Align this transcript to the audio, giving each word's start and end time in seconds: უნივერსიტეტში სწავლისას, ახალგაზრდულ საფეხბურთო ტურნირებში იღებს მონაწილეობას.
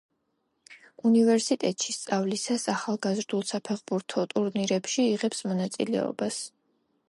უნივერსიტეტში 1.09 1.93
სწავლისას, 1.97 2.65
ახალგაზრდულ 2.75 3.45
საფეხბურთო 3.53 4.27
ტურნირებში 4.35 5.09
იღებს 5.15 5.49
მონაწილეობას. 5.53 6.45